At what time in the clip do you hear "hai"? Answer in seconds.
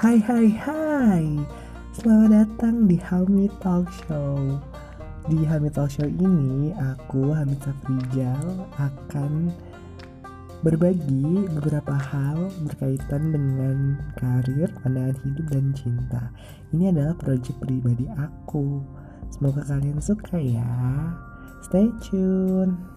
0.00-0.16, 0.24-0.48, 0.64-1.24